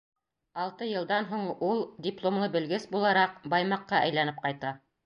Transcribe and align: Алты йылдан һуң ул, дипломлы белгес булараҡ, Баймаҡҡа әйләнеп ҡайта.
Алты 0.63 0.87
йылдан 0.91 1.27
һуң 1.33 1.45
ул, 1.69 1.83
дипломлы 2.09 2.51
белгес 2.57 2.91
булараҡ, 2.97 3.39
Баймаҡҡа 3.55 4.03
әйләнеп 4.09 4.47
ҡайта. 4.49 4.79